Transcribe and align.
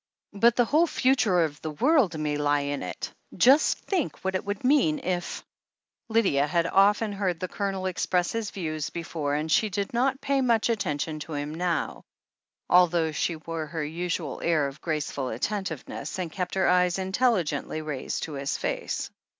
"But 0.33 0.55
the 0.55 0.65
whole 0.65 0.87
future 0.87 1.41
of 1.43 1.61
the 1.61 1.69
world 1.69 2.17
may 2.17 2.35
lie 2.35 2.61
in 2.61 2.81
it! 2.81 3.11
Just 3.37 3.77
think 3.81 4.17
what 4.25 4.33
it 4.33 4.43
would 4.43 4.63
mean 4.63 4.97
if" 4.97 5.43
Lydia 6.09 6.47
had 6.47 6.65
often 6.65 7.13
heard 7.13 7.39
the 7.39 7.47
Colonel 7.47 7.85
express 7.85 8.31
his 8.31 8.49
views 8.49 8.89
before, 8.89 9.35
and 9.35 9.51
she 9.51 9.69
did 9.69 9.93
not 9.93 10.19
pay 10.19 10.41
much 10.41 10.69
attention 10.71 11.19
to 11.19 11.33
him 11.33 11.53
now, 11.53 12.01
although 12.67 13.11
she 13.11 13.35
wore 13.35 13.67
her 13.67 13.85
usual 13.85 14.41
air 14.41 14.67
of 14.67 14.81
graceful 14.81 15.29
attentive 15.29 15.87
ness, 15.87 16.17
and 16.17 16.31
kept 16.31 16.55
her 16.55 16.67
eyes 16.67 16.97
intelligently 16.97 17.83
raised 17.83 18.23
to 18.23 18.33
his 18.33 18.57
face. 18.57 19.11